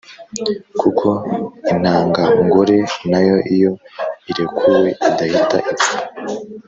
[0.79, 1.07] kuko
[1.71, 2.77] intangangore
[3.11, 3.71] nayo iyo
[4.29, 5.95] irekuwe idahita ipfa.